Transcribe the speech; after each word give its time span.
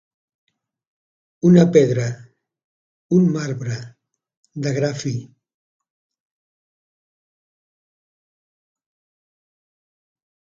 Una 1.49 1.65
pedra, 1.75 2.05
un 3.17 3.27
marbre, 3.35 3.75
de 4.65 4.73
gra 4.79 4.89
fi. 5.03 5.13